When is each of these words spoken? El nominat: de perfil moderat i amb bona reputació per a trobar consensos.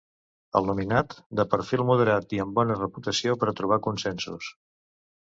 El 0.59 0.63
nominat: 0.67 1.11
de 1.39 1.43
perfil 1.51 1.83
moderat 1.89 2.33
i 2.37 2.41
amb 2.43 2.57
bona 2.59 2.77
reputació 2.79 3.35
per 3.43 3.49
a 3.51 3.53
trobar 3.61 3.79
consensos. 3.89 4.49